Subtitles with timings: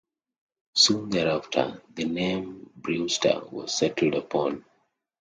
[0.73, 4.65] Soon thereafter, the name Brewster was settled upon.